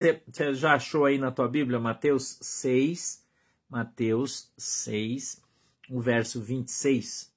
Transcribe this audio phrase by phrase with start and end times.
[0.00, 3.22] Você já achou aí na tua Bíblia Mateus 6,
[3.68, 5.42] Mateus 6,
[5.90, 7.30] o verso 26?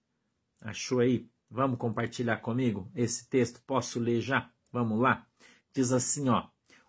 [0.61, 1.27] Achou aí?
[1.51, 3.61] Vamos compartilhar comigo esse texto?
[3.67, 4.49] Posso ler já?
[4.71, 5.27] Vamos lá?
[5.73, 6.45] Diz assim, ó: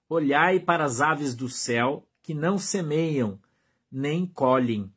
[0.09, 3.37] Olhai para as aves do céu, que não semeiam,
[3.91, 4.93] nem colhem,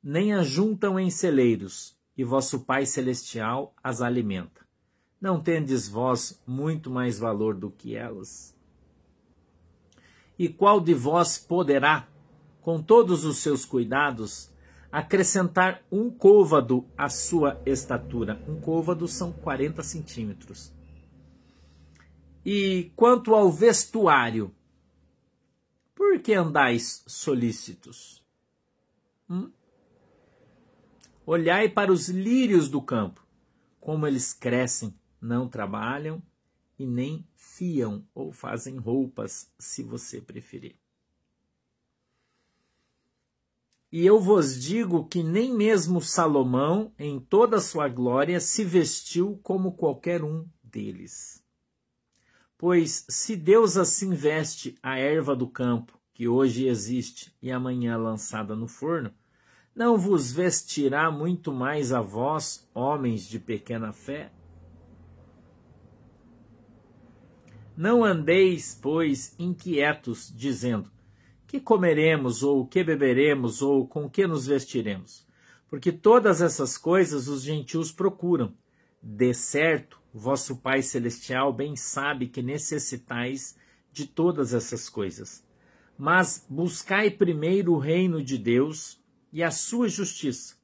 [0.00, 4.64] nem ajuntam em celeiros, e vosso Pai celestial as alimenta.
[5.20, 8.59] Não tendes vós muito mais valor do que elas?
[10.40, 12.08] E qual de vós poderá,
[12.62, 14.50] com todos os seus cuidados,
[14.90, 18.42] acrescentar um côvado à sua estatura.
[18.48, 20.72] Um côvado são 40 centímetros.
[22.42, 24.50] E quanto ao vestuário,
[25.94, 28.24] por que andais solícitos?
[29.28, 29.50] Hum?
[31.26, 33.22] Olhai para os lírios do campo,
[33.78, 36.22] como eles crescem, não trabalham
[36.78, 37.28] e nem
[38.14, 40.76] ou fazem roupas, se você preferir.
[43.92, 49.40] E eu vos digo que nem mesmo Salomão, em toda a sua glória, se vestiu
[49.42, 51.42] como qualquer um deles.
[52.56, 58.54] Pois se Deus assim veste a erva do campo, que hoje existe e amanhã lançada
[58.54, 59.12] no forno,
[59.74, 64.30] não vos vestirá muito mais a vós, homens de pequena fé?
[67.80, 70.90] Não andeis, pois, inquietos, dizendo:
[71.46, 75.26] que comeremos, ou que beberemos, ou com que nos vestiremos?
[75.66, 78.54] Porque todas essas coisas os gentios procuram.
[79.02, 83.56] De certo, vosso Pai Celestial bem sabe que necessitais
[83.90, 85.42] de todas essas coisas.
[85.96, 90.54] Mas buscai primeiro o reino de Deus e a sua justiça,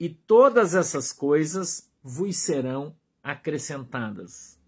[0.00, 4.63] e todas essas coisas vos serão acrescentadas.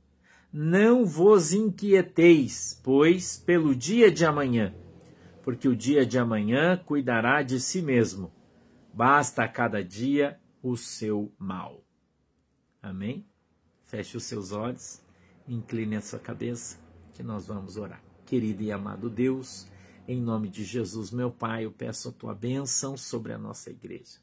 [0.59, 4.75] Não vos inquieteis, pois, pelo dia de amanhã
[5.47, 8.33] porque o dia de amanhã cuidará de si mesmo.
[8.93, 11.85] Basta a cada dia o seu mal.
[12.83, 13.25] Amém?
[13.85, 15.01] Feche os seus olhos,
[15.47, 16.81] incline a sua cabeça,
[17.15, 18.03] que nós vamos orar.
[18.25, 19.71] Querido e amado Deus,
[20.09, 24.19] em nome de Jesus, meu Pai, eu peço a tua bênção sobre a nossa igreja.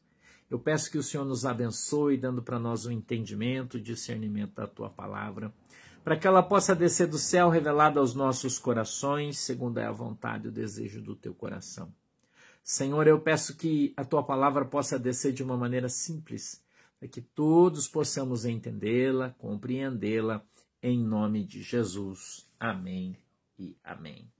[0.50, 4.66] Eu peço que o Senhor nos abençoe, dando para nós o entendimento, o discernimento da
[4.66, 5.50] tua palavra
[6.04, 10.44] para que ela possa descer do céu revelada aos nossos corações, segundo é a vontade
[10.44, 11.90] e o desejo do teu coração.
[12.62, 16.62] Senhor, eu peço que a tua palavra possa descer de uma maneira simples,
[17.00, 20.44] para que todos possamos entendê-la, compreendê-la,
[20.82, 22.46] em nome de Jesus.
[22.60, 23.16] Amém
[23.58, 24.30] e amém.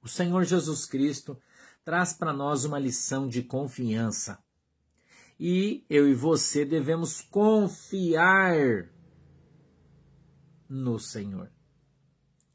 [0.00, 1.36] O Senhor Jesus Cristo
[1.84, 4.38] traz para nós uma lição de confiança.
[5.40, 8.88] E eu e você devemos confiar
[10.68, 11.50] no Senhor.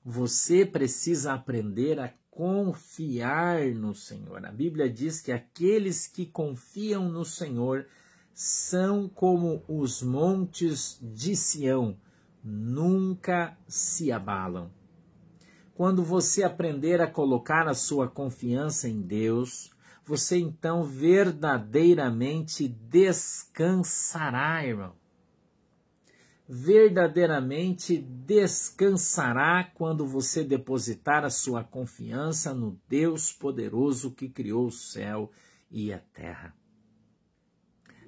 [0.06, 4.46] Você precisa aprender a confiar no Senhor.
[4.46, 7.88] A Bíblia diz que aqueles que confiam no Senhor
[8.34, 11.96] são como os montes de Sião,
[12.44, 14.72] nunca se abalam.
[15.76, 19.72] Quando você aprender a colocar a sua confiança em Deus,
[20.06, 25.03] você então verdadeiramente descansará, irmão
[26.48, 35.32] verdadeiramente descansará quando você depositar a sua confiança no Deus poderoso que criou o céu
[35.72, 36.54] e a terra.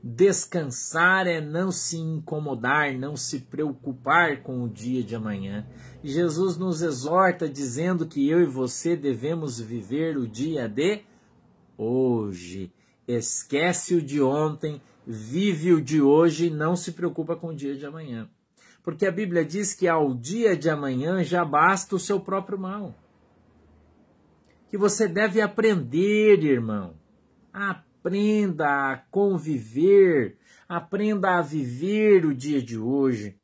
[0.07, 5.65] Descansar é não se incomodar, não se preocupar com o dia de amanhã.
[6.03, 11.01] Jesus nos exorta dizendo que eu e você devemos viver o dia de
[11.75, 12.71] hoje.
[13.07, 17.75] Esquece o de ontem vive o de hoje e não se preocupa com o dia
[17.75, 18.29] de amanhã.
[18.83, 22.93] Porque a Bíblia diz que ao dia de amanhã já basta o seu próprio mal.
[24.69, 26.95] Que você deve aprender, irmão.
[27.51, 30.37] Aprenda a conviver,
[30.69, 33.39] aprenda a viver o dia de hoje.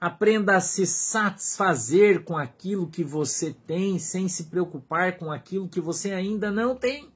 [0.00, 5.80] Aprenda a se satisfazer com aquilo que você tem, sem se preocupar com aquilo que
[5.80, 7.12] você ainda não tem.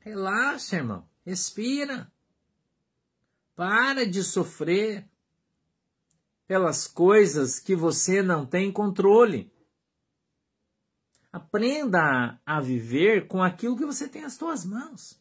[0.00, 1.07] Relaxa, irmão.
[1.28, 2.10] Respira.
[3.54, 5.06] Para de sofrer
[6.46, 9.52] pelas coisas que você não tem controle.
[11.30, 15.20] Aprenda a viver com aquilo que você tem às suas mãos.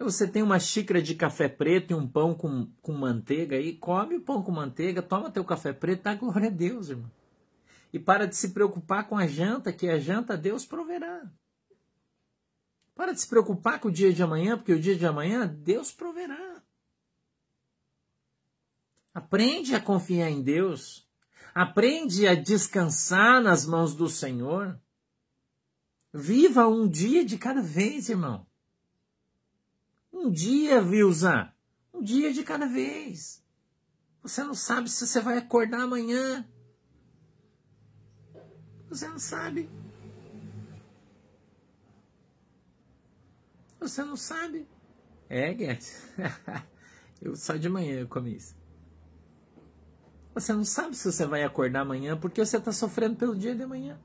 [0.00, 4.16] Você tem uma xícara de café preto e um pão com, com manteiga aí, come
[4.16, 7.10] o pão com manteiga, toma teu café preto, dá glória a Deus, irmão.
[7.92, 11.22] E para de se preocupar com a janta, que a janta Deus proverá.
[12.96, 15.92] Para de se preocupar com o dia de amanhã, porque o dia de amanhã Deus
[15.92, 16.62] proverá.
[19.14, 21.06] Aprende a confiar em Deus.
[21.54, 24.80] Aprende a descansar nas mãos do Senhor.
[26.12, 28.46] Viva um dia de cada vez, irmão.
[30.10, 31.52] Um dia, Vilza.
[31.92, 33.44] Um dia de cada vez.
[34.22, 36.48] Você não sabe se você vai acordar amanhã.
[38.88, 39.68] Você não sabe.
[43.86, 44.66] Você não sabe.
[45.28, 46.04] É, Guedes.
[47.22, 48.56] eu só de manhã eu comi isso.
[50.34, 53.62] Você não sabe se você vai acordar amanhã porque você está sofrendo pelo dia de
[53.62, 53.98] amanhã.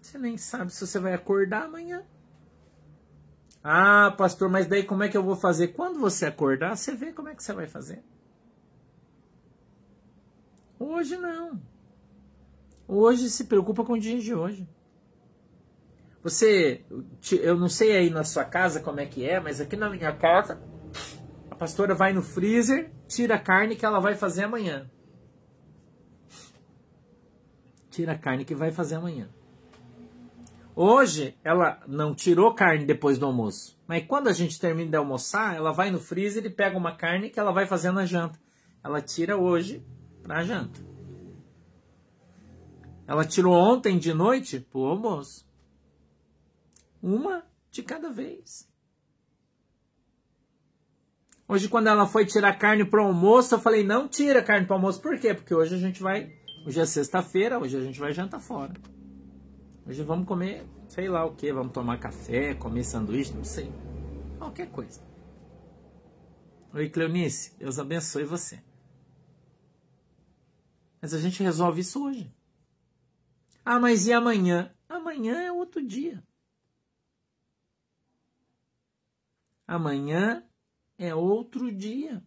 [0.00, 2.04] Você nem sabe se você vai acordar amanhã.
[3.64, 5.68] Ah, pastor, mas daí como é que eu vou fazer?
[5.68, 8.04] Quando você acordar, você vê como é que você vai fazer.
[10.78, 11.60] Hoje não.
[12.86, 14.68] Hoje se preocupa com o dia de hoje.
[16.28, 16.84] Você,
[17.40, 20.12] eu não sei aí na sua casa como é que é, mas aqui na minha
[20.12, 20.60] casa,
[21.50, 24.90] a pastora vai no freezer, tira a carne que ela vai fazer amanhã.
[27.90, 29.30] Tira a carne que vai fazer amanhã.
[30.76, 35.56] Hoje ela não tirou carne depois do almoço, mas quando a gente termina de almoçar,
[35.56, 38.38] ela vai no freezer e pega uma carne que ela vai fazer na janta.
[38.84, 39.82] Ela tira hoje
[40.22, 40.78] para janta.
[43.06, 45.47] Ela tirou ontem de noite pro almoço.
[47.02, 48.68] Uma de cada vez.
[51.46, 54.74] Hoje, quando ela foi tirar carne para o almoço, eu falei: não tira carne para
[54.74, 55.00] o almoço.
[55.00, 55.32] Por quê?
[55.32, 56.32] Porque hoje a gente vai.
[56.66, 58.74] Hoje é sexta-feira, hoje a gente vai jantar fora.
[59.86, 63.72] Hoje vamos comer, sei lá o que, vamos tomar café, comer sanduíche, não sei.
[64.36, 65.00] Qualquer coisa.
[66.74, 68.62] Oi, Cleonice, Deus abençoe você.
[71.00, 72.30] Mas a gente resolve isso hoje.
[73.64, 74.70] Ah, mas e amanhã?
[74.86, 76.22] Amanhã é outro dia.
[79.68, 80.42] Amanhã
[80.96, 82.22] é outro dia.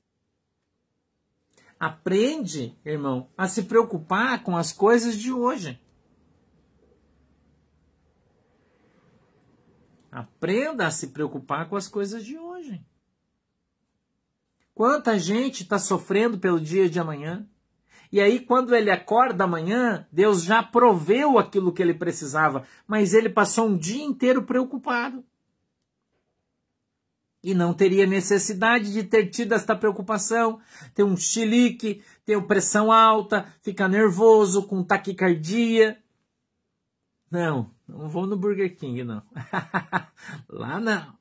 [1.79, 5.81] Aprende, irmão, a se preocupar com as coisas de hoje.
[10.11, 12.85] Aprenda a se preocupar com as coisas de hoje.
[14.75, 17.49] Quanta gente está sofrendo pelo dia de amanhã?
[18.11, 23.29] E aí, quando ele acorda amanhã, Deus já proveu aquilo que ele precisava, mas ele
[23.29, 25.25] passou um dia inteiro preocupado.
[27.43, 30.59] E não teria necessidade de ter tido esta preocupação,
[30.93, 35.97] ter um chilique, ter pressão alta, ficar nervoso, com taquicardia.
[37.31, 39.23] Não, não vou no Burger King, não.
[40.47, 41.17] Lá não.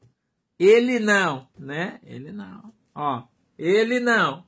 [0.58, 1.98] Ele não, né?
[2.04, 2.70] Ele não.
[2.94, 3.22] Ó,
[3.58, 4.44] ele não.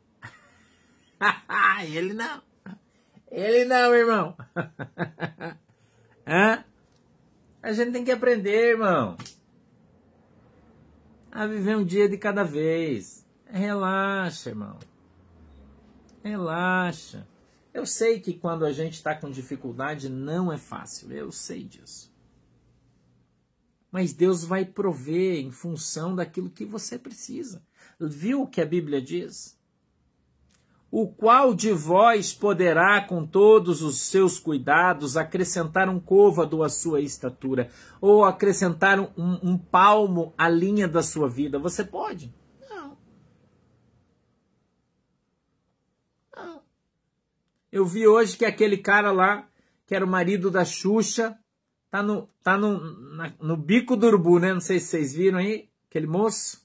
[1.89, 2.43] ele não.
[3.31, 4.37] Ele não, irmão.
[6.29, 6.65] Hã?
[7.63, 9.17] A gente tem que aprender, irmão
[11.33, 13.27] a viver um dia de cada vez.
[13.47, 14.79] Relaxa, irmão.
[16.23, 17.27] Relaxa.
[17.73, 22.13] Eu sei que quando a gente está com dificuldade não é fácil, eu sei disso.
[23.91, 27.65] Mas Deus vai prover em função daquilo que você precisa.
[27.99, 29.59] Viu o que a Bíblia diz?
[30.95, 37.01] O qual de vós poderá, com todos os seus cuidados, acrescentar um côvado à sua
[37.01, 39.11] estatura, ou acrescentar um,
[39.43, 41.59] um palmo à linha da sua vida?
[41.59, 42.31] Você pode?
[42.69, 42.99] Não.
[46.37, 46.63] Não.
[47.73, 49.49] Eu vi hoje que aquele cara lá,
[49.87, 51.39] que era o marido da Xuxa,
[51.91, 54.53] tá no, tá no, na, no bico do urubu, né?
[54.53, 56.61] Não sei se vocês viram aí, aquele moço.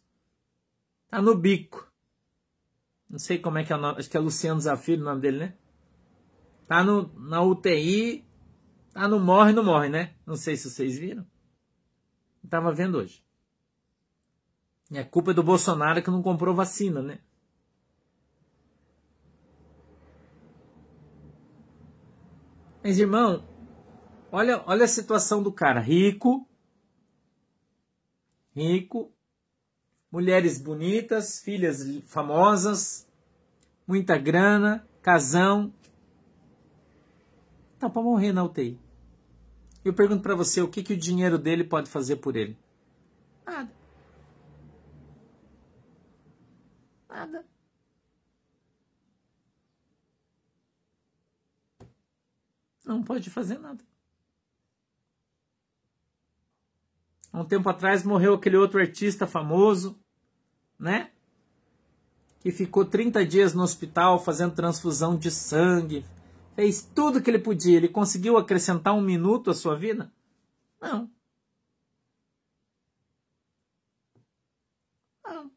[1.10, 1.87] Tá no bico.
[3.10, 4.00] Não sei como é que é o nome.
[4.00, 5.54] Acho que é Luciano Zafiro o nome dele, né?
[6.68, 8.26] Tá no, na UTI.
[8.94, 10.16] Tá no morre, não morre, né?
[10.26, 11.26] Não sei se vocês viram.
[12.50, 13.24] Tava vendo hoje.
[14.90, 17.20] E a culpa é do Bolsonaro que não comprou vacina, né?
[22.84, 23.46] Mas, irmão,
[24.32, 25.80] olha, olha a situação do cara.
[25.82, 26.48] Rico.
[28.56, 29.14] Rico
[30.18, 33.08] mulheres bonitas, filhas famosas,
[33.86, 35.72] muita grana, casão.
[37.78, 38.80] Tá para morrer na UTI.
[39.86, 42.58] Eu pergunto para você, o que, que o dinheiro dele pode fazer por ele?
[43.46, 43.72] Nada.
[47.08, 47.46] Nada.
[52.84, 53.86] Não pode fazer nada.
[57.32, 60.04] Há um tempo atrás morreu aquele outro artista famoso,
[60.80, 61.12] né?
[62.40, 66.06] Que ficou 30 dias no hospital fazendo transfusão de sangue.
[66.56, 67.78] Fez tudo que ele podia.
[67.78, 70.12] Ele conseguiu acrescentar um minuto à sua vida?
[70.82, 71.10] Não.
[75.26, 75.52] Não.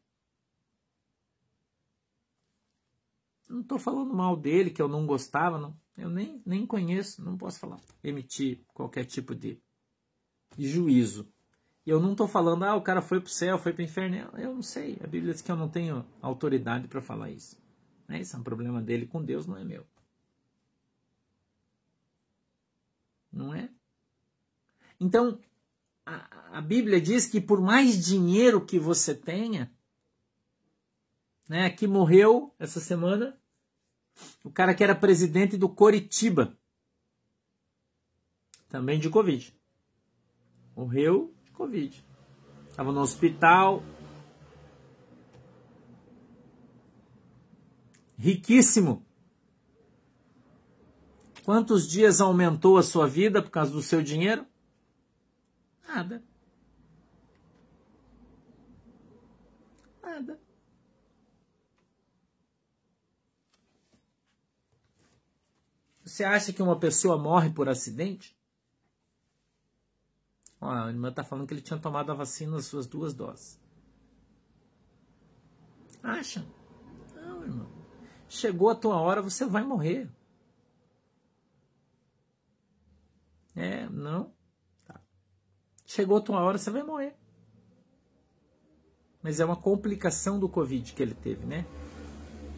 [3.51, 5.77] não estou falando mal dele, que eu não gostava, não.
[5.97, 9.61] Eu nem, nem conheço, não posso falar, emitir qualquer tipo de,
[10.57, 11.31] de juízo.
[11.85, 14.15] Eu não estou falando, ah, o cara foi para o céu, foi para o inferno.
[14.37, 14.97] Eu não sei.
[15.03, 17.59] A Bíblia diz que eu não tenho autoridade para falar isso.
[18.09, 19.85] Isso é um problema dele com Deus, não é meu.
[23.31, 23.69] Não é?
[24.99, 25.39] Então,
[26.05, 29.71] a, a Bíblia diz que por mais dinheiro que você tenha,
[31.47, 33.37] né, que morreu essa semana,
[34.43, 36.55] o cara que era presidente do Coritiba,
[38.69, 39.53] também de Covid.
[40.75, 42.03] Morreu Covid.
[42.67, 43.83] Estava no hospital.
[48.17, 49.05] Riquíssimo.
[51.45, 54.43] Quantos dias aumentou a sua vida por causa do seu dinheiro?
[55.87, 56.23] Nada.
[60.01, 60.39] Nada.
[66.03, 68.35] Você acha que uma pessoa morre por acidente?
[70.61, 73.59] Ó, a irmã está falando que ele tinha tomado a vacina nas suas duas doses.
[76.03, 76.45] Acha?
[77.15, 77.67] Não, irmão.
[78.29, 80.07] Chegou a tua hora, você vai morrer.
[83.55, 84.31] É, não.
[84.85, 85.01] Tá.
[85.85, 87.15] Chegou a tua hora, você vai morrer.
[89.21, 91.65] Mas é uma complicação do Covid que ele teve, né?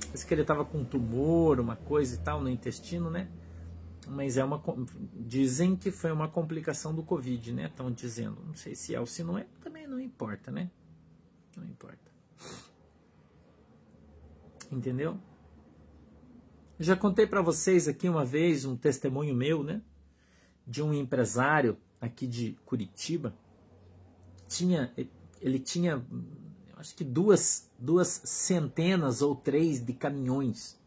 [0.05, 3.29] Parece que ele estava com um tumor, uma coisa e tal no intestino, né?
[4.05, 4.61] Mas é uma.
[5.13, 7.65] Dizem que foi uma complicação do Covid, né?
[7.67, 8.41] Estão dizendo.
[8.45, 10.69] Não sei se é ou se não é, também não importa, né?
[11.55, 12.11] Não importa.
[14.71, 15.17] Entendeu?
[16.79, 19.81] Eu já contei para vocês aqui uma vez um testemunho meu, né?
[20.65, 23.35] de um empresário aqui de Curitiba.
[24.47, 24.93] Tinha,
[25.41, 26.03] ele tinha,
[26.77, 30.79] acho que duas, duas centenas ou três de caminhões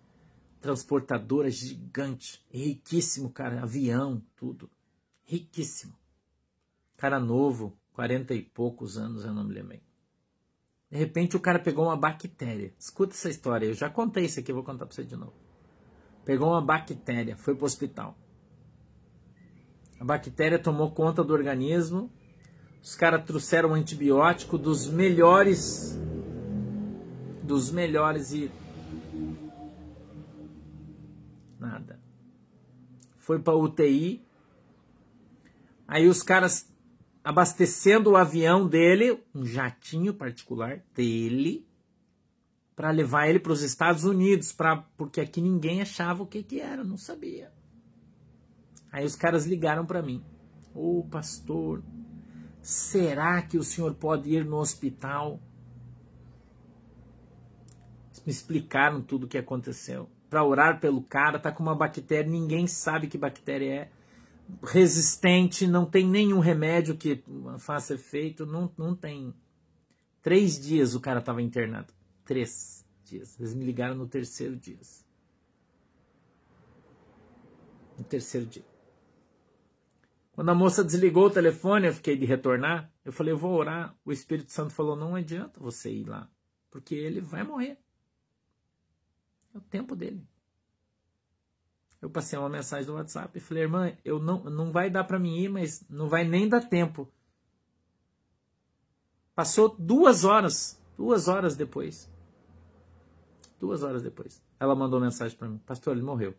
[0.66, 4.68] transportadoras gigantes, riquíssimo, cara, avião, tudo,
[5.24, 5.94] riquíssimo.
[6.96, 9.78] Cara novo, quarenta e poucos anos, eu não me lembro.
[10.90, 12.74] De repente o cara pegou uma bactéria.
[12.76, 15.34] Escuta essa história, eu já contei isso aqui, vou contar para você de novo.
[16.24, 18.18] Pegou uma bactéria, foi para o hospital.
[20.00, 22.10] A bactéria tomou conta do organismo.
[22.82, 25.96] Os caras trouxeram um antibiótico dos melhores.
[27.44, 28.50] Dos melhores e.
[31.58, 32.00] Nada.
[33.16, 34.24] Foi para UTI.
[35.88, 36.72] Aí os caras
[37.26, 41.66] abastecendo o avião dele, um jatinho particular dele,
[42.76, 46.60] para levar ele para os Estados Unidos, pra, porque aqui ninguém achava o que, que
[46.60, 47.52] era, não sabia.
[48.92, 50.24] Aí os caras ligaram para mim.
[50.72, 51.82] Ô oh, pastor,
[52.62, 55.40] será que o senhor pode ir no hospital?
[58.24, 60.08] Me explicaram tudo o que aconteceu.
[60.28, 63.90] Para orar pelo cara, tá com uma bactéria, ninguém sabe que bactéria é.
[64.62, 67.22] Resistente, não tem nenhum remédio que
[67.58, 69.34] faça efeito, não, não tem.
[70.22, 71.92] Três dias o cara estava internado.
[72.24, 73.38] Três dias.
[73.38, 74.78] Eles me ligaram no terceiro dia.
[77.96, 78.64] No terceiro dia.
[80.32, 82.92] Quando a moça desligou o telefone, eu fiquei de retornar.
[83.02, 83.96] Eu falei, eu vou orar.
[84.04, 86.30] O Espírito Santo falou: não adianta você ir lá,
[86.70, 87.78] porque ele vai morrer.
[89.56, 90.22] É o tempo dele.
[92.00, 95.18] Eu passei uma mensagem no WhatsApp e falei, irmã, eu não, não vai dar para
[95.18, 97.10] mim ir, mas não vai nem dar tempo.
[99.34, 102.10] Passou duas horas, duas horas depois.
[103.58, 104.42] Duas horas depois.
[104.60, 106.34] Ela mandou mensagem para mim, pastor, ele morreu.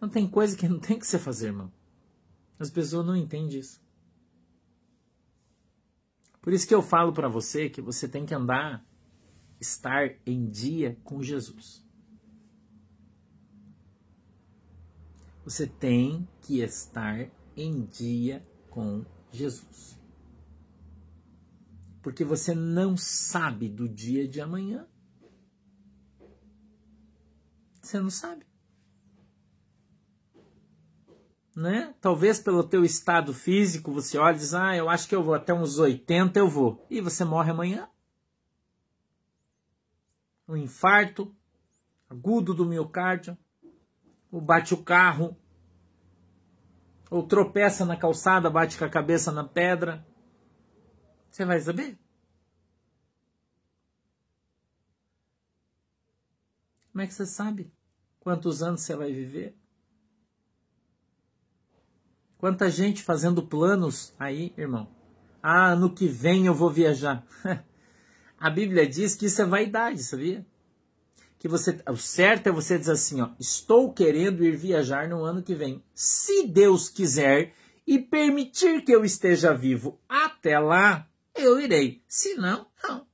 [0.00, 1.72] Não tem coisa que não tem que você fazer, irmão.
[2.58, 3.80] As pessoas não entendem isso.
[6.46, 8.86] Por isso que eu falo para você que você tem que andar,
[9.60, 11.84] estar em dia com Jesus.
[15.42, 20.00] Você tem que estar em dia com Jesus.
[22.00, 24.86] Porque você não sabe do dia de amanhã.
[27.82, 28.46] Você não sabe
[31.56, 31.94] né?
[32.02, 35.32] Talvez pelo teu estado físico você olhe e diz, ah, eu acho que eu vou
[35.32, 36.86] até uns 80 eu vou.
[36.90, 37.88] E você morre amanhã.
[40.46, 41.34] Um infarto
[42.08, 43.36] agudo do miocárdio,
[44.30, 45.36] ou bate o carro,
[47.10, 50.06] ou tropeça na calçada, bate com a cabeça na pedra.
[51.30, 51.98] Você vai saber?
[56.92, 57.72] Como é que você sabe
[58.20, 59.56] quantos anos você vai viver?
[62.46, 64.88] Quanta gente fazendo planos aí, irmão.
[65.42, 67.26] Ah, ano que vem eu vou viajar.
[68.38, 70.46] A Bíblia diz que isso é vaidade, sabia?
[71.40, 75.42] Que você, o certo é você dizer assim, ó, estou querendo ir viajar no ano
[75.42, 75.82] que vem.
[75.92, 77.52] Se Deus quiser
[77.84, 82.00] e permitir que eu esteja vivo até lá, eu irei.
[82.06, 83.04] Se não, não.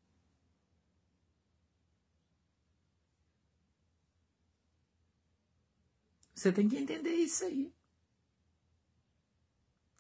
[6.35, 7.73] Você tem que entender isso aí.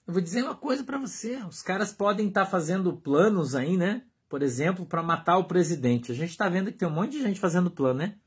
[0.06, 3.76] Eu vou dizer uma coisa para você: os caras podem estar tá fazendo planos aí,
[3.76, 4.04] né?
[4.28, 6.10] Por exemplo, para matar o presidente.
[6.10, 8.18] A gente está vendo que tem um monte de gente fazendo plano, né?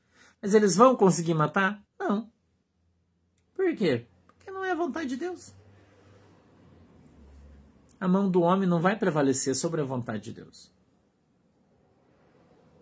[0.42, 1.84] Mas eles vão conseguir matar?
[2.00, 2.32] Não.
[3.56, 4.06] Por quê?
[4.28, 5.54] Porque não é a vontade de Deus.
[8.00, 10.72] A mão do homem não vai prevalecer sobre a vontade de Deus.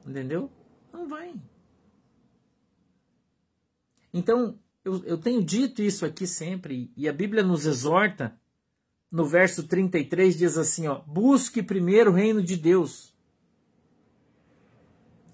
[0.06, 0.52] Entendeu?
[0.92, 1.34] Não vai.
[4.14, 8.38] Então, eu, eu tenho dito isso aqui sempre, e a Bíblia nos exorta,
[9.14, 13.14] no verso 33, diz assim: ó, busque primeiro o reino de Deus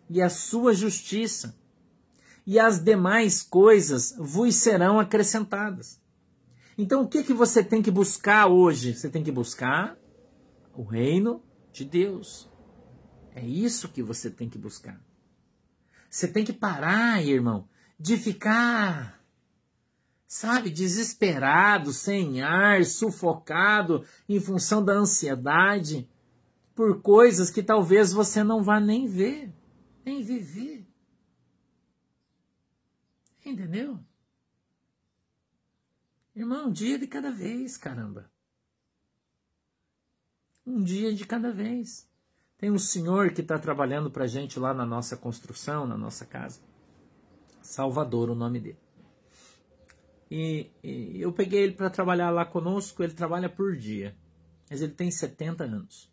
[0.09, 1.57] e a sua justiça,
[2.45, 6.01] e as demais coisas vos serão acrescentadas.
[6.77, 8.93] Então, o que, que você tem que buscar hoje?
[8.93, 9.97] Você tem que buscar
[10.73, 12.49] o reino de Deus.
[13.33, 14.99] É isso que você tem que buscar.
[16.09, 19.18] Você tem que parar, irmão, de ficar
[20.29, 26.07] sabe, desesperado, sem ar, sufocado em função da ansiedade
[26.75, 29.51] por coisas que talvez você não vá nem ver,
[30.05, 30.87] nem viver.
[33.43, 33.99] Entendeu?
[36.35, 38.31] Irmão, um dia de cada vez, caramba.
[40.63, 42.07] Um dia de cada vez.
[42.55, 46.61] Tem um senhor que está trabalhando para gente lá na nossa construção, na nossa casa.
[47.63, 48.88] Salvador, o nome dele.
[50.29, 54.15] E, e eu peguei ele para trabalhar lá conosco, ele trabalha por dia,
[54.69, 56.11] mas ele tem 70 anos.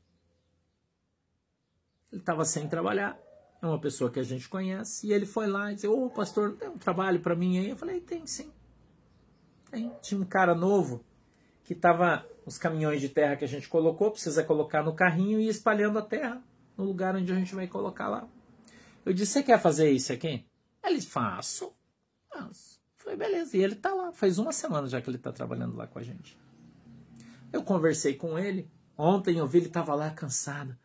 [2.11, 3.19] Ele estava sem trabalhar,
[3.61, 6.51] é uma pessoa que a gente conhece, e ele foi lá e disse: Ô pastor,
[6.51, 7.71] não tem um trabalho para mim aí?
[7.71, 8.51] Eu falei: Tem sim.
[9.71, 9.93] Tem.
[10.01, 11.05] Tinha um cara novo
[11.65, 15.47] que estava os caminhões de terra que a gente colocou, precisa colocar no carrinho e
[15.47, 16.43] ir espalhando a terra
[16.77, 18.27] no lugar onde a gente vai colocar lá.
[19.05, 20.47] Eu disse: Você quer fazer isso aqui?
[20.83, 21.75] Ele faço.
[22.31, 22.76] Faço.
[23.07, 23.57] Falei, beleza.
[23.57, 24.13] E ele tá lá.
[24.13, 26.37] Faz uma semana já que ele tá trabalhando lá com a gente.
[27.53, 28.69] Eu conversei com ele.
[28.99, 30.77] Ontem eu vi ele tava lá cansado.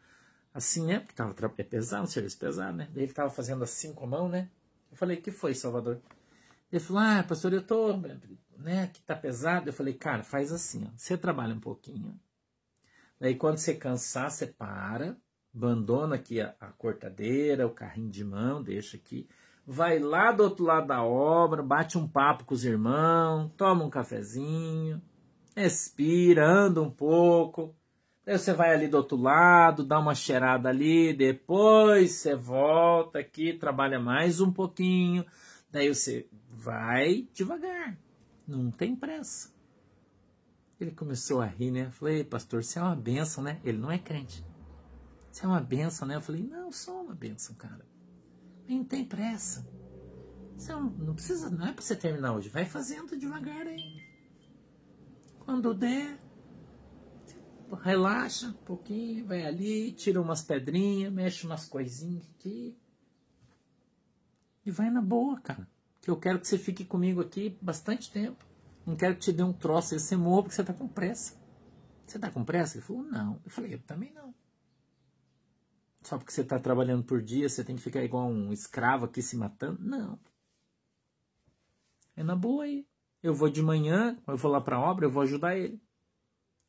[0.54, 1.00] Assim, né?
[1.00, 2.88] Porque tava é pesado, um serviço pesado, né?
[2.94, 4.50] Daí ele tava fazendo assim com a mão, né?
[4.92, 6.00] Eu falei, que foi, Salvador?
[6.72, 7.98] Ele falou, ah, pastor, eu tô,
[8.58, 9.70] né, que tá pesado.
[9.70, 10.90] Eu falei, cara, faz assim, ó.
[10.96, 12.20] Você trabalha um pouquinho.
[13.20, 15.18] Daí quando você cansar, você para,
[15.56, 19.28] abandona aqui a, a cortadeira, o carrinho de mão, deixa aqui
[19.72, 23.90] vai lá do outro lado da obra, bate um papo com os irmãos, toma um
[23.90, 25.02] cafezinho,
[25.56, 27.74] respira, anda um pouco.
[28.26, 33.54] Daí você vai ali do outro lado, dá uma cheirada ali, depois você volta aqui,
[33.54, 35.26] trabalha mais um pouquinho.
[35.72, 37.98] Daí você vai devagar,
[38.46, 39.54] não tem pressa.
[40.82, 41.90] Ele começou a rir, né?
[41.92, 43.62] Falei, pastor, você é uma benção, né?
[43.64, 44.46] Ele não é crente.
[45.32, 46.18] Você é uma benção, né?
[46.18, 47.91] Eu falei, não, sou uma benção, cara.
[48.68, 49.68] Não tem pressa.
[50.58, 52.50] Você não, não precisa, não é para você terminar hoje.
[52.50, 54.02] Vai fazendo devagar aí.
[55.40, 56.20] Quando der,
[57.84, 62.78] relaxa um pouquinho, vai ali, tira umas pedrinhas, mexe umas coisinhas aqui.
[64.66, 65.68] E vai na boa, cara.
[66.00, 68.46] Que eu quero que você fique comigo aqui bastante tempo.
[68.86, 71.36] Não quero que te dê um troço e você morra porque você tá com pressa.
[72.06, 72.78] Você tá com pressa?
[72.78, 73.40] Ele falou, não.
[73.44, 74.34] Eu falei, eu também não.
[76.02, 79.22] Só porque você está trabalhando por dia, você tem que ficar igual um escravo aqui
[79.22, 79.80] se matando?
[79.82, 80.20] Não.
[82.16, 82.86] É na boa aí.
[83.22, 85.80] Eu vou de manhã, eu vou lá para a obra, eu vou ajudar ele.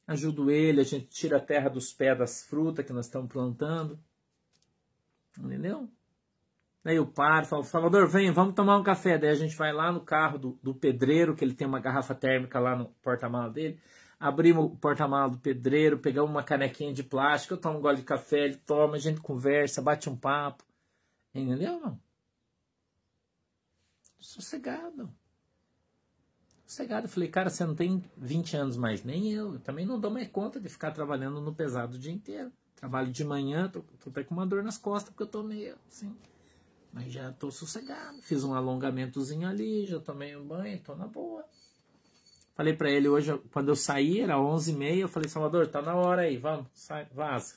[0.06, 3.98] Ajudo ele, a gente tira a terra dos pés das frutas que nós estamos plantando.
[5.38, 5.88] Entendeu?
[6.84, 9.16] Daí eu paro, falo, Salvador, vem, vamos tomar um café.
[9.16, 12.14] Daí a gente vai lá no carro do, do pedreiro, que ele tem uma garrafa
[12.14, 13.80] térmica lá no porta-mala dele
[14.22, 18.04] abrimos o porta-malas do pedreiro, pegamos uma canequinha de plástico, eu tomo um gole de
[18.04, 20.64] café, ele toma, a gente conversa, bate um papo.
[21.34, 22.00] Entendeu, não?
[24.20, 25.12] Sossegado.
[26.64, 27.06] Sossegado.
[27.06, 29.54] Eu falei, cara, você não tem 20 anos mais, nem eu.
[29.54, 32.52] Eu também não dou mais conta de ficar trabalhando no pesado o dia inteiro.
[32.76, 35.76] Trabalho de manhã, tô, tô até com uma dor nas costas porque eu tô meio
[35.88, 36.16] assim.
[36.92, 38.22] Mas já tô sossegado.
[38.22, 41.44] Fiz um alongamentozinho ali, já tomei um banho, tô na boa.
[42.62, 46.22] Falei para ele hoje, quando eu saí, era 11h30, eu falei, Salvador, tá na hora
[46.22, 47.56] aí, vamos, sai, vaza.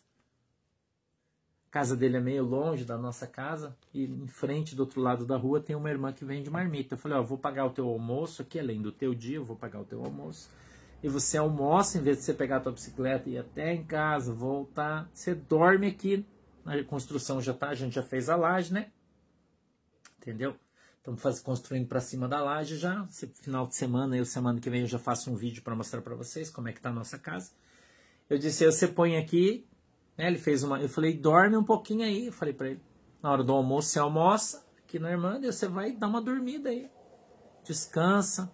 [1.68, 5.24] A casa dele é meio longe da nossa casa, e em frente, do outro lado
[5.24, 6.96] da rua, tem uma irmã que vende marmita.
[6.96, 9.56] Eu falei, ó, vou pagar o teu almoço aqui, além do teu dia, eu vou
[9.56, 10.50] pagar o teu almoço.
[11.04, 13.84] E você almoça, em vez de você pegar a tua bicicleta e ir até em
[13.84, 16.26] casa, voltar, você dorme aqui
[16.66, 18.88] A construção já tá, a gente já fez a laje, né?
[20.18, 20.56] Entendeu?
[21.08, 23.08] Estamos construindo para cima da laje já.
[23.44, 26.16] Final de semana, eu semana que vem eu já faço um vídeo para mostrar para
[26.16, 27.52] vocês como é que tá a nossa casa.
[28.28, 29.68] Eu disse, você põe aqui,
[30.18, 30.26] né?
[30.26, 32.82] Ele fez uma, eu falei, dorme um pouquinho aí, eu falei para ele.
[33.22, 36.90] Na hora do almoço você almoça aqui na e você vai dar uma dormida aí.
[37.64, 38.52] Descansa.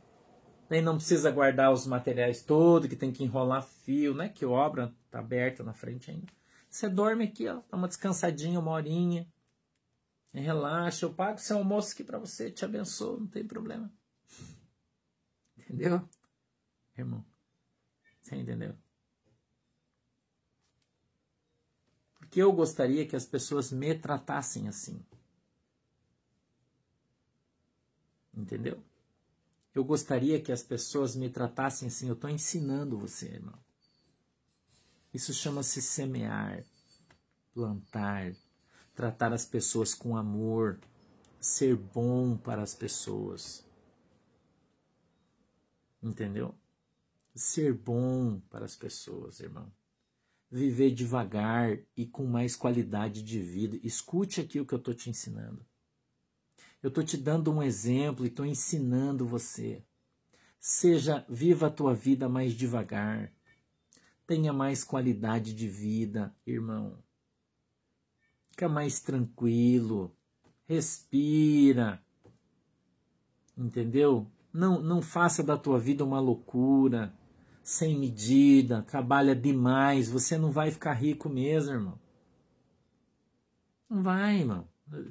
[0.69, 4.27] Daí não precisa guardar os materiais todos, que tem que enrolar fio, né?
[4.27, 6.27] Que obra tá aberta na frente ainda.
[6.69, 9.25] Você dorme aqui, ó, dá uma descansadinha, uma horinha.
[10.33, 13.91] Relaxa, eu pago seu almoço aqui para você, te abençoo, não tem problema.
[15.57, 16.07] Entendeu?
[16.97, 17.25] Irmão,
[18.21, 18.75] você entendeu?
[22.15, 25.05] Porque eu gostaria que as pessoas me tratassem assim.
[28.33, 28.81] Entendeu?
[29.73, 32.07] Eu gostaria que as pessoas me tratassem assim.
[32.07, 33.59] Eu estou ensinando você, irmão.
[35.13, 36.63] Isso chama-se semear,
[37.53, 38.33] plantar,
[38.93, 40.79] tratar as pessoas com amor,
[41.39, 43.65] ser bom para as pessoas.
[46.01, 46.55] Entendeu?
[47.33, 49.71] Ser bom para as pessoas, irmão.
[50.49, 53.79] Viver devagar e com mais qualidade de vida.
[53.83, 55.65] Escute aqui o que eu estou te ensinando.
[56.83, 59.83] Eu estou te dando um exemplo e estou ensinando você.
[60.59, 63.31] Seja, viva a tua vida mais devagar.
[64.27, 67.01] Tenha mais qualidade de vida, irmão.
[68.61, 70.15] Fica mais tranquilo.
[70.67, 71.99] Respira.
[73.57, 74.27] Entendeu?
[74.53, 77.11] Não, não faça da tua vida uma loucura,
[77.63, 81.99] sem medida, trabalha demais, você não vai ficar rico mesmo, irmão.
[83.89, 84.67] Não vai, irmão.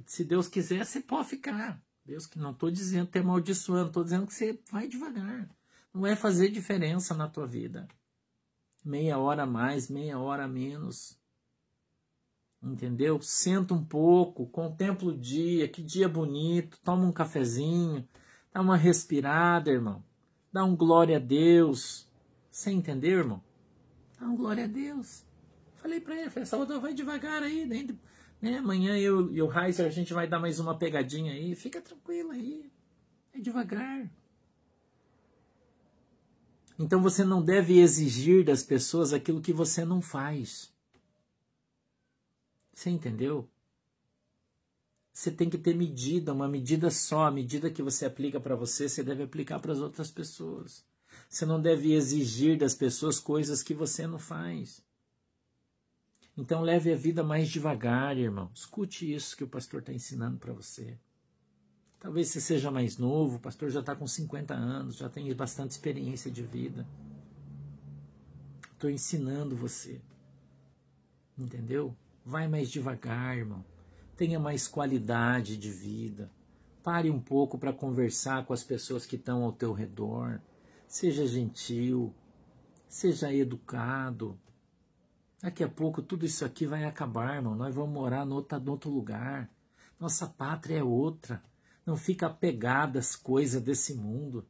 [0.06, 1.82] Se Deus quiser, você pode ficar.
[2.06, 5.50] Deus que não estou dizendo ter amaldiçoando, estou dizendo que você vai devagar.
[5.92, 7.88] Não vai fazer diferença na tua vida.
[8.84, 11.19] Meia hora a mais, meia hora a menos.
[12.62, 13.20] Entendeu?
[13.22, 18.06] Senta um pouco, contempla o dia, que dia bonito, toma um cafezinho,
[18.52, 20.04] dá uma respirada, irmão.
[20.52, 22.06] Dá um glória a Deus.
[22.50, 23.42] Você entendeu, irmão?
[24.18, 25.24] Dá um glória a Deus.
[25.76, 27.86] Falei para ele, falei, Salvador, vai devagar aí, né?
[28.58, 31.54] Amanhã eu e o Heiser a gente vai dar mais uma pegadinha aí.
[31.54, 32.70] Fica tranquilo aí.
[33.32, 34.10] É devagar.
[36.78, 40.72] Então você não deve exigir das pessoas aquilo que você não faz.
[42.80, 43.46] Você entendeu?
[45.12, 47.26] Você tem que ter medida, uma medida só.
[47.26, 50.82] A medida que você aplica para você, você deve aplicar para as outras pessoas.
[51.28, 54.82] Você não deve exigir das pessoas coisas que você não faz.
[56.34, 58.50] Então leve a vida mais devagar, irmão.
[58.54, 60.98] Escute isso que o pastor está ensinando para você.
[61.98, 65.72] Talvez você seja mais novo, o pastor já está com 50 anos, já tem bastante
[65.72, 66.88] experiência de vida.
[68.72, 70.00] Estou ensinando você.
[71.36, 71.94] Entendeu?
[72.24, 73.64] Vai mais devagar, irmão.
[74.16, 76.30] Tenha mais qualidade de vida.
[76.82, 80.40] Pare um pouco para conversar com as pessoas que estão ao teu redor.
[80.86, 82.14] Seja gentil.
[82.88, 84.38] Seja educado.
[85.42, 87.54] Daqui a pouco tudo isso aqui vai acabar, irmão.
[87.54, 89.50] Nós vamos morar no outro lugar.
[89.98, 91.42] Nossa pátria é outra.
[91.86, 94.46] Não fica apegada às coisas desse mundo,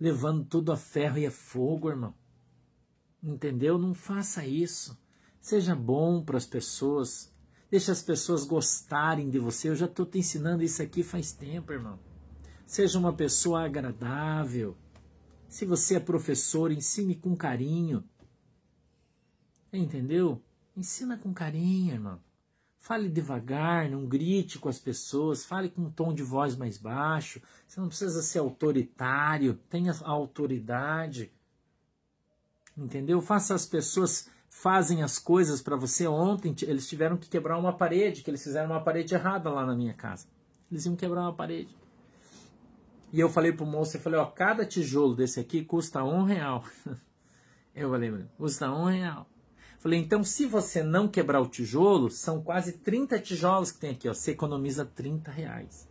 [0.00, 2.14] levando tudo a ferro e a fogo, irmão.
[3.22, 3.78] Entendeu?
[3.78, 5.00] Não faça isso.
[5.42, 7.34] Seja bom para as pessoas.
[7.68, 9.68] Deixe as pessoas gostarem de você.
[9.68, 11.98] Eu já estou te ensinando isso aqui faz tempo, irmão.
[12.64, 14.76] Seja uma pessoa agradável.
[15.48, 18.04] Se você é professor, ensine com carinho.
[19.72, 20.40] Entendeu?
[20.76, 22.20] Ensina com carinho, irmão.
[22.78, 27.42] Fale devagar, não grite com as pessoas, fale com um tom de voz mais baixo.
[27.66, 31.32] Você não precisa ser autoritário, tenha autoridade.
[32.76, 33.20] Entendeu?
[33.20, 36.06] Faça as pessoas fazem as coisas para você.
[36.06, 39.74] Ontem eles tiveram que quebrar uma parede, que eles fizeram uma parede errada lá na
[39.74, 40.26] minha casa.
[40.70, 41.74] Eles iam quebrar uma parede.
[43.10, 46.64] E eu falei pro moço, eu falei, ó, cada tijolo desse aqui custa um real.
[47.74, 49.26] Eu falei, custa um real.
[49.78, 54.06] Falei, então se você não quebrar o tijolo, são quase 30 tijolos que tem aqui,
[54.06, 55.88] ó, você economiza 30 reais.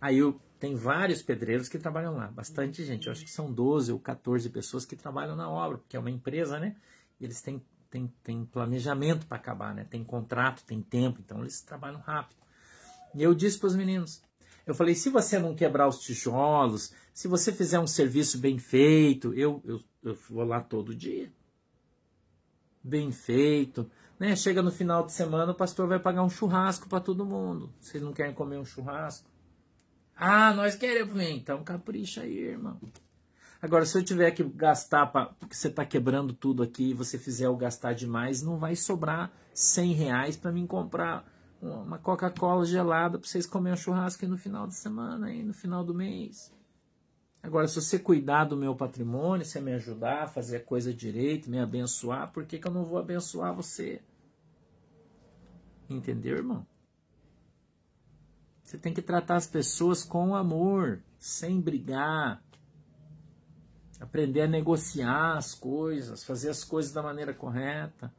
[0.00, 3.90] Aí eu, tem vários pedreiros que trabalham lá, bastante gente, eu acho que são 12
[3.90, 6.76] ou 14 pessoas que trabalham na obra, porque é uma empresa, né?
[7.20, 9.84] Eles têm, têm, têm planejamento para acabar, né?
[9.88, 12.38] Tem contrato, tem tempo, então eles trabalham rápido.
[13.14, 14.22] E eu disse para os meninos,
[14.66, 19.34] eu falei, se você não quebrar os tijolos, se você fizer um serviço bem feito,
[19.34, 21.30] eu, eu, eu vou lá todo dia
[22.82, 23.90] bem feito.
[24.18, 24.34] Né?
[24.36, 27.72] Chega no final de semana, o pastor vai pagar um churrasco para todo mundo.
[27.80, 29.28] Vocês não querem comer um churrasco?
[30.16, 31.18] Ah, nós queremos.
[31.20, 32.78] Então capricha aí, irmão.
[33.62, 37.18] Agora, se eu tiver que gastar, pra, porque você está quebrando tudo aqui, e você
[37.18, 41.24] fizer eu gastar demais, não vai sobrar 100 reais para mim comprar
[41.60, 45.84] uma Coca-Cola gelada para vocês comerem um churrasco no final de semana, aí no final
[45.84, 46.50] do mês.
[47.42, 51.50] Agora, se você cuidar do meu patrimônio, se me ajudar a fazer a coisa direito,
[51.50, 54.00] me abençoar, por que, que eu não vou abençoar você?
[55.88, 56.66] Entendeu, irmão?
[58.62, 62.42] Você tem que tratar as pessoas com amor, sem brigar.
[64.00, 68.12] Aprender a negociar as coisas, fazer as coisas da maneira correta.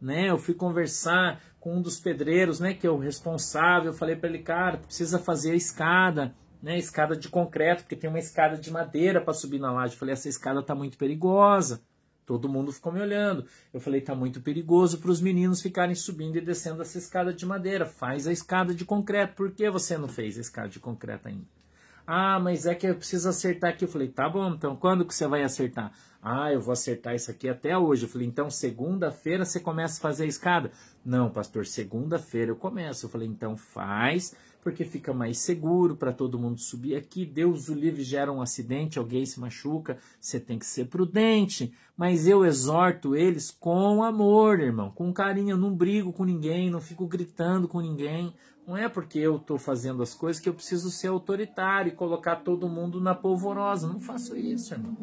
[0.00, 0.30] Né?
[0.30, 4.28] Eu fui conversar com um dos pedreiros, né, que é o responsável, eu falei para
[4.28, 8.70] ele, cara, precisa fazer a escada, né, escada de concreto, porque tem uma escada de
[8.70, 9.94] madeira para subir na laje.
[9.94, 11.82] Eu falei, essa escada tá muito perigosa.
[12.24, 13.46] Todo mundo ficou me olhando.
[13.72, 17.46] Eu falei, tá muito perigoso para os meninos ficarem subindo e descendo essa escada de
[17.46, 17.86] madeira.
[17.86, 19.34] Faz a escada de concreto.
[19.34, 21.57] Por que você não fez a escada de concreto ainda?
[22.10, 23.84] Ah, mas é que eu preciso acertar aqui.
[23.84, 25.92] Eu falei, tá bom, então quando que você vai acertar?
[26.22, 28.04] Ah, eu vou acertar isso aqui até hoje.
[28.04, 30.72] Eu falei, então segunda-feira você começa a fazer a escada?
[31.04, 33.04] Não, pastor, segunda-feira eu começo.
[33.04, 37.24] Eu falei, então faz porque fica mais seguro para todo mundo subir aqui.
[37.24, 41.72] Deus o livre gera um acidente, alguém se machuca, você tem que ser prudente.
[41.96, 45.50] Mas eu exorto eles com amor, irmão, com carinho.
[45.50, 48.34] Eu não brigo com ninguém, não fico gritando com ninguém.
[48.68, 52.36] Não é porque eu estou fazendo as coisas que eu preciso ser autoritário e colocar
[52.36, 53.88] todo mundo na polvorosa.
[53.88, 54.94] Não faço isso, irmão.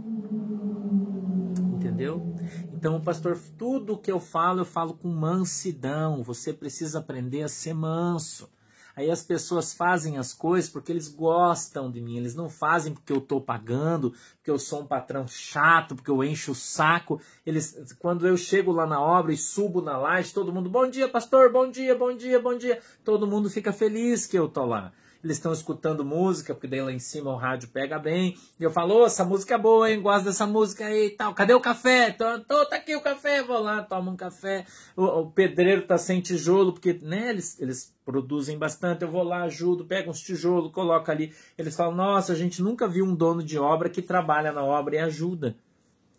[1.73, 2.35] Entendeu?
[2.71, 6.21] Então, pastor, tudo que eu falo, eu falo com mansidão.
[6.21, 8.47] Você precisa aprender a ser manso.
[8.95, 13.11] Aí as pessoas fazem as coisas porque eles gostam de mim, eles não fazem porque
[13.11, 17.19] eu estou pagando, porque eu sou um patrão chato, porque eu encho o saco.
[17.45, 21.09] Eles, quando eu chego lá na obra e subo na laje, todo mundo, bom dia,
[21.09, 22.79] pastor, bom dia, bom dia, bom dia.
[23.03, 24.93] Todo mundo fica feliz que eu tô lá
[25.25, 28.37] eles estão escutando música, porque daí lá em cima o rádio pega bem.
[28.59, 29.99] E eu falo, oh, essa música é boa, hein?
[29.99, 31.33] Gosto dessa música aí e tal.
[31.33, 32.11] Cadê o café?
[32.11, 34.67] Tô, tô, tá aqui o café, vou lá, tomo um café.
[34.95, 39.01] O, o pedreiro tá sem tijolo, porque né, eles, eles produzem bastante.
[39.01, 41.33] Eu vou lá, ajudo, pego uns tijolos, coloco ali.
[41.57, 44.97] Eles falam, nossa, a gente nunca viu um dono de obra que trabalha na obra
[44.97, 45.55] e ajuda.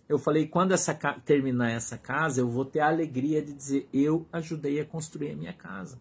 [0.09, 0.92] Eu falei, quando essa
[1.25, 5.37] terminar essa casa, eu vou ter a alegria de dizer, eu ajudei a construir a
[5.37, 5.97] minha casa.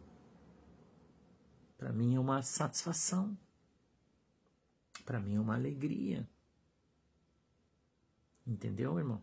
[1.86, 3.38] Para mim é uma satisfação.
[5.06, 6.28] Para mim é uma alegria.
[8.48, 9.22] Entendeu, irmão?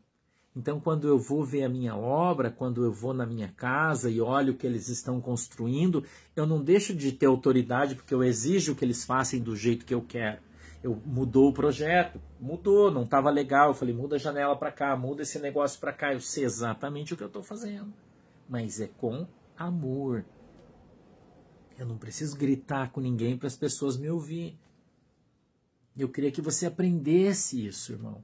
[0.55, 4.21] Então, quando eu vou ver a minha obra, quando eu vou na minha casa e
[4.21, 6.05] olho o que eles estão construindo,
[6.37, 9.93] eu não deixo de ter autoridade porque eu exijo que eles façam do jeito que
[9.93, 10.41] eu quero.
[10.85, 13.71] Eu mudou o projeto, mudou, não estava legal.
[13.71, 16.13] Eu falei, muda a janela para cá, muda esse negócio para cá.
[16.13, 17.93] Eu sei exatamente o que eu estou fazendo,
[18.49, 19.27] mas é com
[19.59, 20.25] amor.
[21.79, 24.59] Eu não preciso gritar com ninguém para as pessoas me ouvir.
[25.97, 28.23] Eu queria que você aprendesse isso, irmão.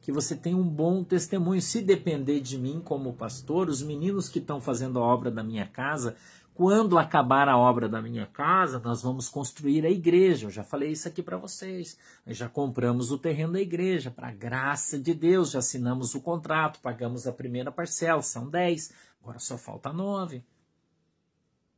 [0.00, 1.60] Que você tenha um bom testemunho.
[1.60, 5.66] Se depender de mim como pastor, os meninos que estão fazendo a obra da minha
[5.66, 6.16] casa,
[6.56, 10.46] quando acabar a obra da minha casa, nós vamos construir a igreja.
[10.46, 11.98] Eu já falei isso aqui para vocês.
[12.24, 16.80] Nós já compramos o terreno da igreja, para graça de Deus, já assinamos o contrato,
[16.80, 20.42] pagamos a primeira parcela, são 10, agora só falta 9.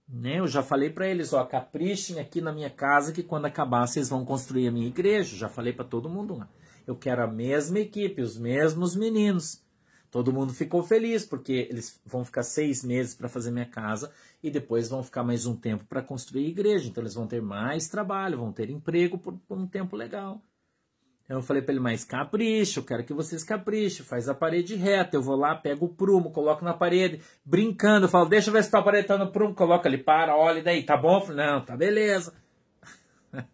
[0.08, 0.38] Né?
[0.38, 4.08] Eu já falei para eles, ó, caprichem aqui na minha casa que quando acabar vocês
[4.08, 5.36] vão construir a minha igreja.
[5.36, 6.46] Já falei para todo mundo.
[6.86, 9.62] Eu quero a mesma equipe, os mesmos meninos.
[10.10, 14.10] Todo mundo ficou feliz porque eles vão ficar seis meses para fazer minha casa
[14.42, 16.88] e depois vão ficar mais um tempo para construir a igreja.
[16.88, 20.40] Então eles vão ter mais trabalho, vão ter emprego por, por um tempo legal.
[21.28, 25.14] Eu falei para ele, mas capricha, eu quero que vocês caprichem, faz a parede reta.
[25.14, 28.64] Eu vou lá, pego o prumo, coloco na parede, brincando, eu falo, deixa eu ver
[28.64, 31.20] se tá a parede tá no prumo, coloca ali, para, olha, e daí, tá bom?
[31.20, 32.32] Falo, Não, tá beleza.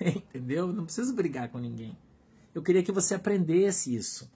[0.00, 0.68] Entendeu?
[0.68, 1.98] Não preciso brigar com ninguém.
[2.54, 4.30] Eu queria que você aprendesse isso.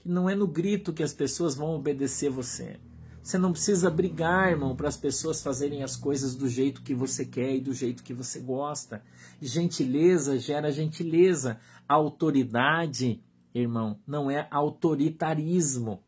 [0.00, 2.78] Que não é no grito que as pessoas vão obedecer você.
[3.22, 7.24] Você não precisa brigar, irmão, para as pessoas fazerem as coisas do jeito que você
[7.24, 9.00] quer e do jeito que você gosta.
[9.40, 11.60] Gentileza gera gentileza.
[11.86, 13.22] autoridade,
[13.54, 16.02] irmão, não é autoritarismo.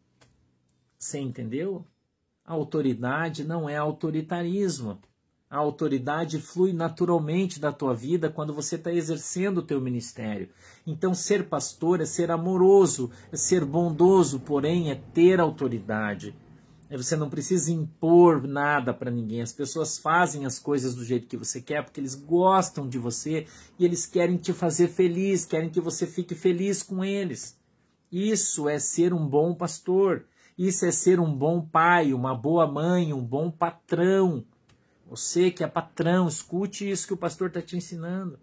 [0.99, 1.87] Você entendeu?
[2.45, 4.99] Autoridade não é autoritarismo.
[5.49, 10.49] A autoridade flui naturalmente da tua vida quando você está exercendo o teu ministério.
[10.85, 16.35] Então, ser pastor é ser amoroso, é ser bondoso, porém é ter autoridade.
[16.91, 19.41] Você não precisa impor nada para ninguém.
[19.41, 23.47] As pessoas fazem as coisas do jeito que você quer porque eles gostam de você
[23.79, 27.59] e eles querem te fazer feliz, querem que você fique feliz com eles.
[28.13, 30.25] Isso é ser um bom pastor.
[30.57, 34.45] Isso é ser um bom pai, uma boa mãe, um bom patrão.
[35.09, 38.39] Você que é patrão, escute isso que o pastor está te ensinando.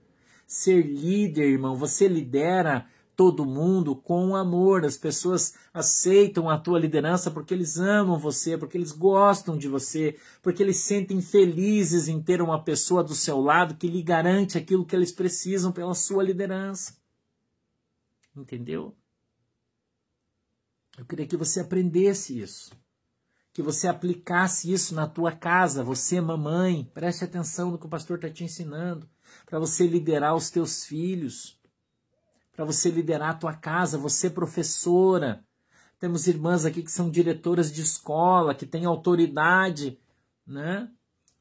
[0.46, 1.78] ser líder, irmão.
[1.78, 4.86] Você lidera todo mundo com amor.
[4.86, 10.18] As pessoas aceitam a tua liderança porque eles amam você, porque eles gostam de você,
[10.42, 14.86] porque eles sentem felizes em ter uma pessoa do seu lado que lhe garante aquilo
[14.86, 16.96] que eles precisam pela sua liderança.
[18.36, 18.96] Entendeu?
[20.98, 22.72] Eu queria que você aprendesse isso.
[23.54, 28.16] Que você aplicasse isso na tua casa, você, mamãe, preste atenção no que o pastor
[28.16, 29.10] está te ensinando,
[29.46, 31.61] para você liderar os teus filhos
[32.62, 35.44] para você liderar a tua casa, você professora.
[35.98, 40.00] Temos irmãs aqui que são diretoras de escola, que têm autoridade,
[40.46, 40.88] né?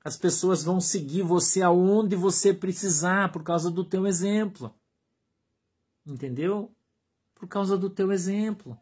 [0.03, 4.75] As pessoas vão seguir você aonde você precisar por causa do teu exemplo.
[6.07, 6.75] Entendeu?
[7.35, 8.75] Por causa do teu exemplo.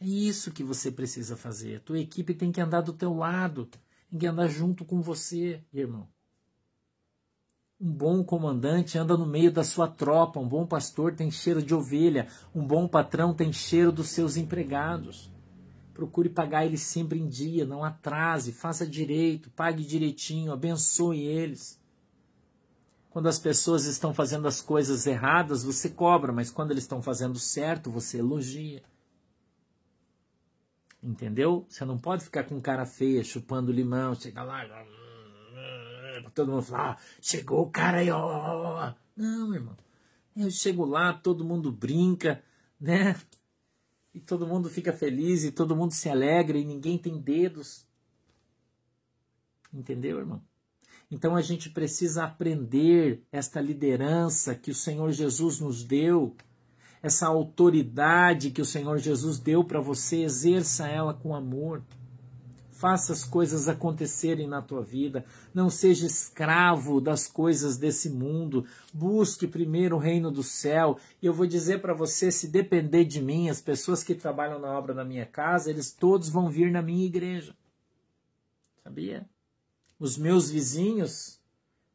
[0.00, 1.78] É isso que você precisa fazer.
[1.78, 3.66] A tua equipe tem que andar do teu lado,
[4.08, 6.08] tem que andar junto com você, irmão.
[7.80, 11.72] Um bom comandante anda no meio da sua tropa, um bom pastor tem cheiro de
[11.72, 15.30] ovelha, um bom patrão tem cheiro dos seus empregados.
[15.94, 21.80] Procure pagar eles sempre em dia, não atrase, faça direito, pague direitinho, abençoe eles.
[23.10, 27.38] Quando as pessoas estão fazendo as coisas erradas, você cobra, mas quando eles estão fazendo
[27.38, 28.82] certo, você elogia.
[31.00, 31.64] Entendeu?
[31.68, 34.64] Você não pode ficar com cara feia, chupando limão, chega lá,
[36.34, 38.94] todo mundo fala, ah, chegou o cara aí, ó.
[39.16, 39.76] Não, irmão.
[40.36, 42.42] Eu chego lá, todo mundo brinca,
[42.80, 43.16] né?
[44.14, 47.86] E todo mundo fica feliz e todo mundo se alegra e ninguém tem dedos.
[49.72, 50.42] Entendeu, irmão?
[51.10, 56.36] Então a gente precisa aprender esta liderança que o Senhor Jesus nos deu,
[57.02, 61.82] essa autoridade que o Senhor Jesus deu para você, exerça ela com amor.
[62.78, 65.24] Faça as coisas acontecerem na tua vida.
[65.52, 68.64] Não seja escravo das coisas desse mundo.
[68.94, 70.96] Busque primeiro o reino do céu.
[71.20, 74.68] E eu vou dizer para você: se depender de mim, as pessoas que trabalham na
[74.68, 77.52] obra da minha casa, eles todos vão vir na minha igreja.
[78.84, 79.28] Sabia?
[79.98, 81.40] Os meus vizinhos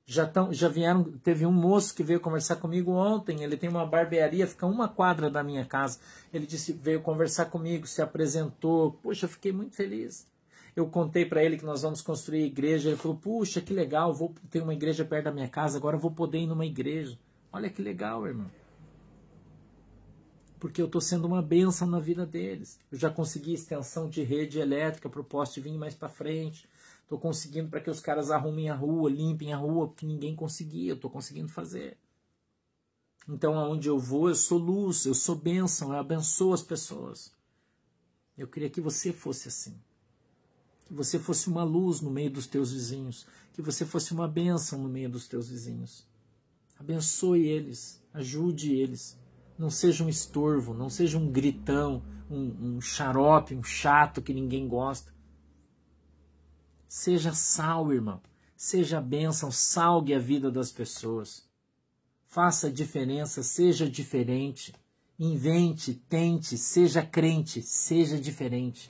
[0.05, 1.05] já, tão, já vieram.
[1.23, 3.41] Teve um moço que veio conversar comigo ontem.
[3.41, 6.01] Ele tem uma barbearia, fica uma quadra da minha casa.
[6.33, 8.91] Ele disse, veio conversar comigo, se apresentou.
[9.01, 10.32] Poxa, eu fiquei muito feliz.
[10.75, 12.89] Eu contei para ele que nós vamos construir igreja.
[12.89, 16.11] Ele falou: Puxa, que legal, vou ter uma igreja perto da minha casa, agora vou
[16.11, 17.17] poder ir numa igreja.
[17.51, 18.49] Olha que legal, irmão.
[20.59, 22.79] Porque eu estou sendo uma bênção na vida deles.
[22.91, 26.67] Eu já consegui extensão de rede elétrica para o vir mais para frente.
[27.03, 30.91] Estou conseguindo para que os caras arrumem a rua, limpem a rua, porque ninguém conseguia.
[30.91, 31.97] Eu estou conseguindo fazer.
[33.29, 37.31] Então, aonde eu vou, eu sou luz, eu sou bênção, eu abençoo as pessoas.
[38.37, 39.79] Eu queria que você fosse assim
[40.85, 44.79] que você fosse uma luz no meio dos teus vizinhos, que você fosse uma bênção
[44.79, 46.05] no meio dos teus vizinhos.
[46.79, 49.17] Abençoe eles, ajude eles.
[49.57, 54.67] Não seja um estorvo, não seja um gritão, um, um xarope, um chato que ninguém
[54.67, 55.13] gosta.
[56.87, 58.21] Seja sal, irmão.
[58.55, 61.47] Seja bênção, salgue a vida das pessoas.
[62.27, 64.73] Faça diferença, seja diferente.
[65.19, 68.89] Invente, tente, seja crente, seja diferente.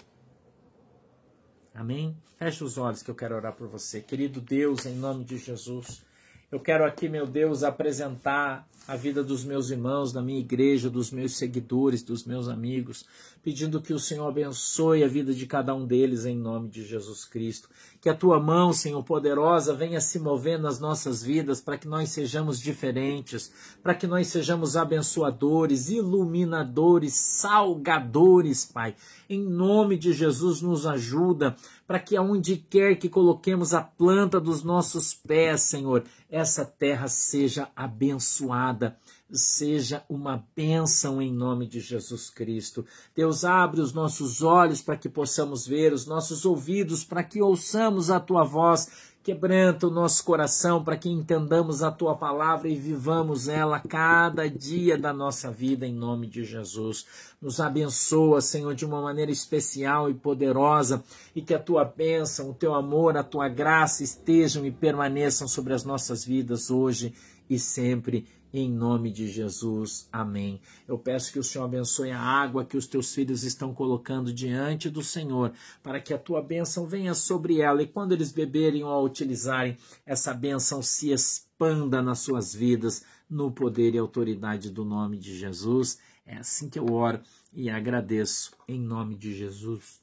[1.73, 2.15] Amém?
[2.38, 3.99] Feche os olhos que eu quero orar por você.
[3.99, 6.03] Querido Deus, em nome de Jesus,
[6.51, 11.09] eu quero aqui, meu Deus, apresentar a vida dos meus irmãos, da minha igreja, dos
[11.09, 13.05] meus seguidores, dos meus amigos,
[13.43, 17.25] pedindo que o Senhor abençoe a vida de cada um deles em nome de Jesus
[17.25, 17.69] Cristo.
[17.99, 22.10] Que a tua mão, Senhor poderosa, venha se mover nas nossas vidas para que nós
[22.10, 23.51] sejamos diferentes,
[23.84, 28.95] para que nós sejamos abençoadores, iluminadores, salgadores, Pai.
[29.29, 34.63] Em nome de Jesus, nos ajuda para que aonde quer que coloquemos a planta dos
[34.63, 38.97] nossos pés, Senhor, essa terra seja abençoada
[39.34, 42.86] seja uma bênção em nome de Jesus Cristo.
[43.15, 48.10] Deus, abre os nossos olhos para que possamos ver, os nossos ouvidos para que ouçamos
[48.10, 49.12] a tua voz.
[49.24, 54.98] Quebranta o nosso coração para que entendamos a tua palavra e vivamos ela cada dia
[54.98, 57.06] da nossa vida em nome de Jesus.
[57.41, 61.02] Nos abençoa, Senhor, de uma maneira especial e poderosa
[61.34, 65.73] e que a tua bênção, o teu amor, a tua graça estejam e permaneçam sobre
[65.73, 67.13] as nossas vidas hoje
[67.50, 70.08] e sempre em nome de Jesus.
[70.12, 70.62] Amém.
[70.87, 74.91] Eu peço que o Senhor abençoe a água que os teus filhos estão colocando diante
[74.91, 75.51] do Senhor,
[75.81, 79.75] para que a tua bênção venha sobre ela e quando eles beberem ou utilizarem,
[80.06, 85.97] essa bênção se expanda nas suas vidas, no poder e autoridade do nome de Jesus.
[86.23, 89.99] É assim que eu oro e agradeço em nome de Jesus.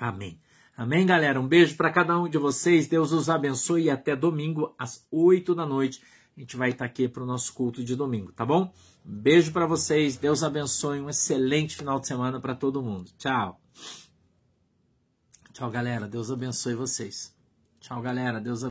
[0.00, 0.40] Amém.
[0.76, 1.40] Amém, galera?
[1.40, 2.88] Um beijo para cada um de vocês.
[2.88, 6.02] Deus os abençoe e até domingo às oito da noite
[6.36, 8.72] a gente vai estar aqui para o nosso culto de domingo, tá bom?
[9.04, 13.10] Beijo para vocês, Deus abençoe, um excelente final de semana para todo mundo.
[13.18, 13.60] Tchau.
[15.52, 17.34] Tchau, galera, Deus abençoe vocês.
[17.80, 18.62] Tchau, galera, Deus abençoe.